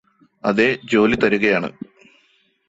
[0.43, 1.69] അതെ ജോലി തരുകയാണ്